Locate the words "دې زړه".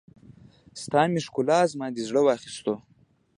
1.95-2.21